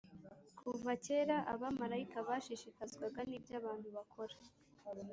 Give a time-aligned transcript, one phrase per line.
[0.59, 4.35] Kuva kera abamarayika bashishikazwaga n’ibyo abantu bakora.